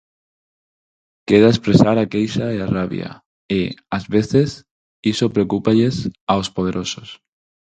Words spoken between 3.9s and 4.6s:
ás veces,